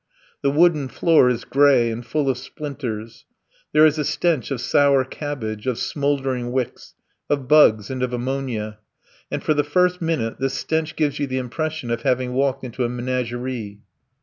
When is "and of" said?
7.91-8.11